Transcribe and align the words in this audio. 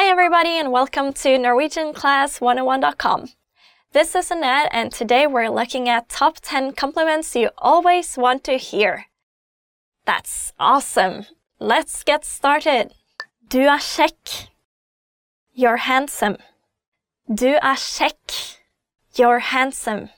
Hi, 0.00 0.08
everybody, 0.08 0.56
and 0.58 0.72
welcome 0.72 1.12
to 1.12 1.28
NorwegianClass101.com. 1.28 3.28
This 3.92 4.14
is 4.14 4.30
Annette, 4.30 4.70
and 4.72 4.90
today 4.90 5.26
we're 5.26 5.50
looking 5.50 5.90
at 5.90 6.08
top 6.08 6.38
10 6.40 6.72
compliments 6.72 7.36
you 7.36 7.50
always 7.58 8.16
want 8.16 8.42
to 8.44 8.52
hear. 8.52 9.08
That's 10.06 10.54
awesome! 10.58 11.26
Let's 11.58 12.02
get 12.02 12.24
started. 12.24 12.94
Du 13.46 13.60
er 13.60 13.76
kjekk. 13.76 14.48
You're 15.52 15.76
handsome. 15.76 16.38
Du 17.28 17.56
er 17.56 17.76
kjekk. 17.76 18.56
You're 19.16 19.40
handsome. 19.40 20.08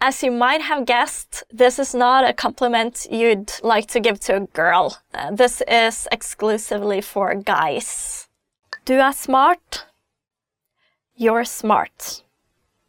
As 0.00 0.22
you 0.22 0.30
might 0.30 0.62
have 0.62 0.86
guessed, 0.86 1.42
this 1.50 1.80
is 1.80 1.92
not 1.92 2.22
a 2.22 2.32
compliment 2.32 3.08
you'd 3.10 3.50
like 3.64 3.88
to 3.88 3.98
give 3.98 4.20
to 4.20 4.36
a 4.36 4.46
girl. 4.46 4.96
Uh, 5.12 5.32
this 5.32 5.60
is 5.66 6.06
exclusively 6.12 7.00
for 7.00 7.34
guys. 7.34 8.27
Du 8.88 8.94
er 8.94 9.12
smart. 9.12 9.86
You're 11.14 11.44
smart. 11.44 12.24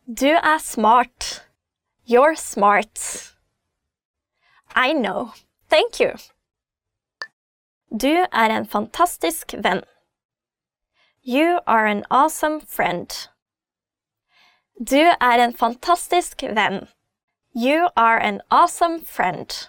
Du 0.07 0.27
er 0.27 0.59
smart. 0.59 1.43
You're 2.05 2.37
smart. 2.37 3.33
I 4.73 4.93
know. 4.93 5.33
Thank 5.69 5.99
you. 5.99 6.13
Du 7.91 8.25
er 8.31 8.49
en 8.49 8.65
fantastisk 8.65 9.53
venn. 9.57 9.83
You 11.21 11.59
are 11.67 11.85
an 11.85 12.05
awesome 12.09 12.61
friend. 12.61 13.27
Du 14.81 15.03
er 15.19 15.43
en 15.43 15.53
fantastisk 15.53 16.43
venn. 16.43 16.88
You 17.53 17.89
are 17.97 18.19
an 18.21 18.41
awesome 18.49 19.02
friend. 19.02 19.67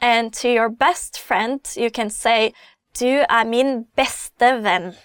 And 0.00 0.32
to 0.32 0.48
your 0.48 0.68
best 0.68 1.20
friend, 1.20 1.60
you 1.76 1.88
can 1.88 2.10
say, 2.10 2.52
Du 2.94 3.24
er 3.30 3.44
min 3.44 3.86
beste 3.94 4.60
venn. 4.64 4.96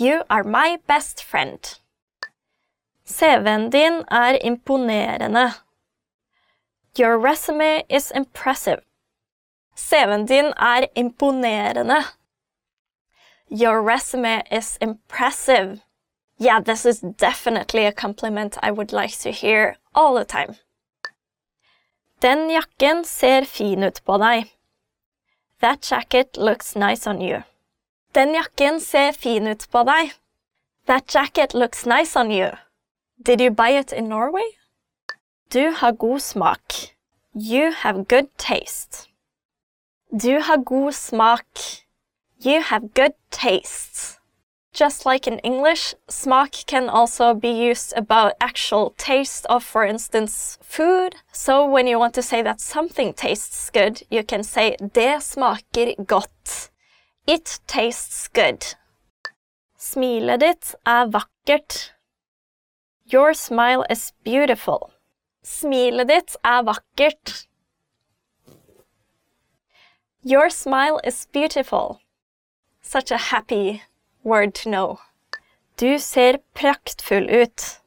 You 0.00 0.22
are 0.30 0.44
my 0.44 0.78
best 0.86 1.24
friend. 1.24 1.58
CV-en 3.04 3.70
din 3.70 4.04
er 4.12 4.38
imponerende. 4.44 5.54
Your 6.96 7.18
resume 7.18 7.82
is 7.88 8.12
impressive. 8.12 8.82
CV-en 9.74 10.24
din 10.26 10.52
er 10.56 10.86
imponerende. 10.94 12.04
Your 13.48 13.82
resume 13.82 14.44
is 14.52 14.78
impressive. 14.80 15.82
Yeah, 16.38 16.60
this 16.60 16.86
is 16.86 17.00
definitely 17.00 17.84
a 17.84 17.92
compliment 17.92 18.56
I 18.62 18.70
would 18.70 18.92
like 18.92 19.18
to 19.22 19.32
hear 19.32 19.78
all 19.96 20.14
the 20.14 20.24
time. 20.24 20.54
Den 22.20 22.48
jakken 22.50 23.04
ser 23.04 23.44
fin 23.44 23.82
ut 23.82 24.00
på 24.04 24.18
deg. 24.18 24.52
That 25.58 25.82
jacket 25.82 26.36
looks 26.36 26.76
nice 26.76 27.04
on 27.04 27.20
you. 27.20 27.42
Den 28.14 28.34
jakken 28.34 28.80
ser 28.80 29.12
fin 29.12 29.46
ut 29.46 29.66
på 29.70 29.82
deg. 29.84 30.14
That 30.86 31.14
jacket 31.14 31.54
looks 31.54 31.86
nice 31.86 32.16
on 32.16 32.30
you. 32.30 32.50
Did 33.22 33.40
you 33.40 33.50
buy 33.50 33.70
it 33.78 33.92
in 33.92 34.08
Norway? 34.08 34.56
Du 35.52 35.70
har 35.70 35.92
god 35.92 36.20
smak. 36.20 36.94
You 37.34 37.72
have 37.72 38.04
good 38.04 38.28
taste. 38.38 39.08
Du 40.10 40.40
har 40.40 40.56
god 40.56 40.92
smak. 40.92 41.84
You 42.40 42.62
have 42.62 42.88
good 42.94 43.14
taste. 43.30 44.18
Just 44.72 45.04
like 45.04 45.26
in 45.26 45.38
English, 45.40 45.94
smak 46.08 46.66
can 46.66 46.88
also 46.88 47.34
be 47.34 47.50
used 47.50 47.92
about 47.96 48.32
actual 48.40 48.94
taste 48.96 49.44
of, 49.46 49.64
for 49.64 49.84
instance, 49.84 50.58
food. 50.62 51.16
So 51.32 51.66
when 51.66 51.86
you 51.86 51.98
want 51.98 52.14
to 52.14 52.22
say 52.22 52.42
that 52.42 52.60
something 52.60 53.12
tastes 53.12 53.70
good, 53.70 54.02
you 54.10 54.22
can 54.22 54.42
say 54.42 54.76
det 54.94 55.22
smaker 55.22 55.94
godt. 56.06 56.70
It 57.28 57.60
tastes 57.66 58.26
good. 58.28 58.64
Smilet 59.76 60.40
ditt 60.40 60.74
er 60.86 61.10
vakkert. 61.12 61.92
Your 63.04 63.34
smile 63.34 63.84
is 63.90 64.14
beautiful. 64.24 64.94
Smilet 65.42 66.08
ditt 66.08 66.36
er 66.42 66.62
vakkert. 66.64 67.46
Your 70.22 70.48
smile 70.48 71.00
is 71.04 71.26
beautiful. 71.30 72.00
Such 72.80 73.10
a 73.10 73.18
happy 73.18 73.82
word 74.24 74.54
to 74.54 74.70
know. 74.70 74.98
Du 75.76 75.98
ser 75.98 76.38
praktfull 76.54 77.28
ut. 77.30 77.80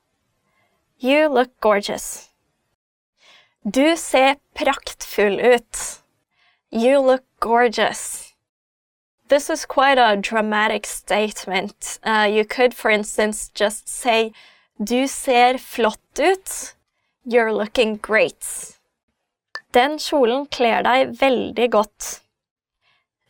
You 0.99 1.27
look 1.29 1.59
gorgeous. 1.61 2.29
Du 3.65 3.95
ser 3.95 4.35
praktfull 4.53 5.41
ut. 5.41 6.03
You 6.69 6.99
look 6.99 7.23
gorgeous. 7.39 8.30
This 9.31 9.49
is 9.49 9.63
quite 9.63 9.97
a 9.97 10.17
dramatic 10.17 10.85
statement. 10.85 11.99
Uh, 12.03 12.27
you 12.29 12.43
could, 12.43 12.73
for 12.73 12.91
instance, 12.91 13.49
just 13.53 13.87
say, 13.87 14.33
Du 14.83 15.07
ser 15.07 15.53
flott 15.53 16.19
ut. 16.19 16.73
You're 17.23 17.53
looking 17.53 17.95
great. 17.95 18.77
Den 19.71 19.95
kjolen 20.03 20.49
kler 20.51 20.83
deg 20.83 21.15
veldig 21.21 21.69
godt. 21.71 22.19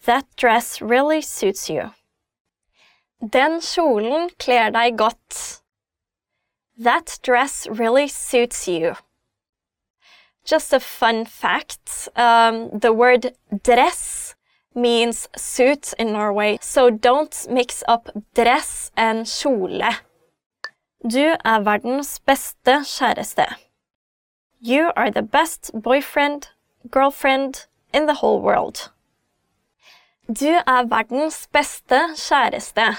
That 0.06 0.26
dress 0.38 0.82
really 0.82 1.22
suits 1.22 1.70
you. 1.70 1.92
Den 3.22 3.62
kjolen 3.62 4.32
kler 4.40 4.74
deg 4.74 4.98
godt. 4.98 5.62
That 6.80 7.20
dress 7.22 7.68
really 7.68 8.08
suits 8.08 8.68
you. 8.68 8.96
Just 10.44 10.74
a 10.74 10.80
fun 10.80 11.26
fact 11.26 12.10
um, 12.16 12.72
the 12.74 12.92
word 12.92 13.36
dress 13.64 14.31
means 14.74 15.28
suit 15.36 15.94
in 16.00 16.14
Norway, 16.14 16.58
so 16.62 16.90
don't 16.90 17.48
mix 17.50 17.84
up 17.88 18.10
dress 18.34 18.92
and 18.96 19.26
kjole. 19.26 19.96
Du 21.04 21.36
er 21.46 21.62
verdens 21.64 22.20
beste 22.20 22.84
kjæreste. 22.86 23.46
You 24.62 24.92
are 24.96 25.10
the 25.10 25.24
best 25.24 25.72
boyfriend, 25.74 26.50
girlfriend 26.92 27.66
in 27.94 28.06
the 28.06 28.16
whole 28.22 28.40
world. 28.40 28.92
Du 30.28 30.62
er 30.68 30.86
verdens 30.86 31.48
beste 31.48 32.00
kjæreste. 32.16 32.98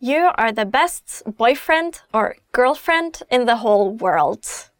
You 0.00 0.30
are 0.36 0.52
the 0.52 0.66
best 0.66 1.22
boyfriend 1.38 2.02
or 2.12 2.34
girlfriend 2.52 3.22
in 3.30 3.46
the 3.46 3.56
whole 3.56 3.90
world. 3.90 4.70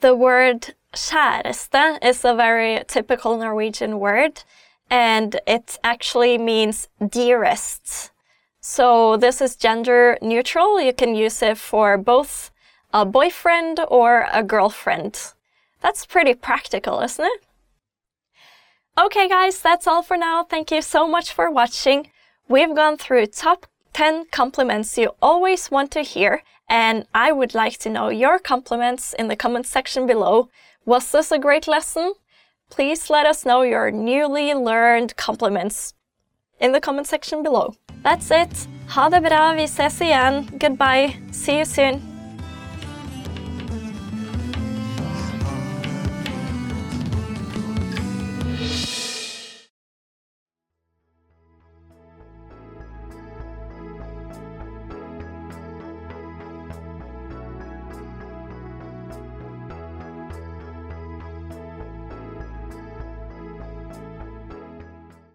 The 0.00 0.14
word 0.16 0.74
kjæreste 0.92 1.98
is 2.02 2.24
a 2.24 2.34
very 2.34 2.84
typical 2.88 3.36
Norwegian 3.38 3.98
word, 3.98 4.42
and 4.90 5.40
it 5.46 5.78
actually 5.84 6.38
means 6.38 6.88
dearest. 7.06 8.10
So 8.60 9.16
this 9.16 9.40
is 9.40 9.56
gender 9.56 10.18
neutral. 10.20 10.80
You 10.80 10.92
can 10.92 11.14
use 11.14 11.42
it 11.42 11.58
for 11.58 11.96
both 11.96 12.50
a 12.92 13.04
boyfriend 13.04 13.80
or 13.88 14.26
a 14.32 14.42
girlfriend. 14.42 15.32
That's 15.80 16.06
pretty 16.06 16.34
practical, 16.34 17.00
isn't 17.00 17.24
it? 17.24 17.42
Okay, 18.98 19.28
guys, 19.28 19.60
that's 19.60 19.86
all 19.86 20.02
for 20.02 20.16
now. 20.16 20.42
Thank 20.42 20.70
you 20.70 20.82
so 20.82 21.06
much 21.06 21.32
for 21.32 21.50
watching. 21.50 22.10
We've 22.48 22.74
gone 22.74 22.96
through 22.96 23.26
top 23.26 23.66
10 23.92 24.26
compliments 24.30 24.98
you 24.98 25.10
always 25.22 25.70
want 25.70 25.90
to 25.92 26.02
hear, 26.02 26.42
and 26.68 27.06
I 27.14 27.30
would 27.30 27.54
like 27.54 27.78
to 27.78 27.90
know 27.90 28.08
your 28.08 28.38
compliments 28.38 29.12
in 29.12 29.28
the 29.28 29.36
comment 29.36 29.66
section 29.66 30.06
below. 30.06 30.48
Was 30.84 31.12
this 31.12 31.30
a 31.30 31.38
great 31.38 31.68
lesson? 31.68 32.14
Please 32.70 33.10
let 33.10 33.26
us 33.26 33.44
know 33.44 33.62
your 33.62 33.90
newly 33.90 34.54
learned 34.54 35.16
compliments 35.16 35.94
in 36.60 36.72
the 36.72 36.80
comment 36.80 37.06
section 37.06 37.42
below. 37.42 37.74
That's 38.02 38.30
it. 38.30 38.68
Ha 38.88 39.08
det 39.08 39.22
bra. 39.22 39.54
Vi 39.54 39.66
ses 39.66 40.00
igjen. 40.00 40.58
Goodbye. 40.58 41.16
See 41.30 41.58
you 41.58 41.64
soon. 41.64 42.07